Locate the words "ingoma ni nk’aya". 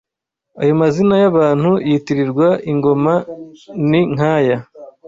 2.71-4.57